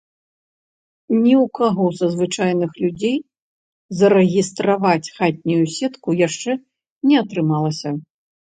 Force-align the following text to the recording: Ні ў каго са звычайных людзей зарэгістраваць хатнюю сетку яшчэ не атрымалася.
Ні 1.23 1.33
ў 1.43 1.49
каго 1.57 1.85
са 1.97 2.07
звычайных 2.13 2.71
людзей 2.83 3.13
зарэгістраваць 3.99 5.11
хатнюю 5.19 5.61
сетку 5.77 6.09
яшчэ 6.27 6.51
не 7.13 7.21
атрымалася. 7.23 7.89